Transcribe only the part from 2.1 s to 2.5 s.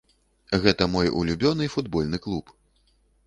клуб.